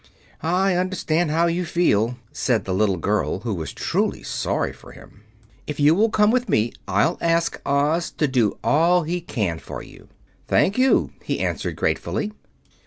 [0.41, 5.21] "I understand how you feel," said the little girl, who was truly sorry for him.
[5.67, 9.83] "If you will come with me I'll ask Oz to do all he can for
[9.83, 10.07] you."
[10.47, 12.31] "Thank you," he answered gratefully.